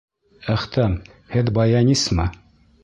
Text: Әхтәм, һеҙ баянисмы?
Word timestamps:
Әхтәм, 0.53 0.95
һеҙ 1.37 1.53
баянисмы? 1.59 2.31